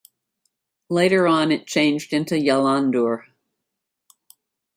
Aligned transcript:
Later 0.89 1.27
on 1.27 1.51
it 1.51 1.67
changed 1.67 2.11
into 2.11 2.33
Yalandur. 2.33 3.25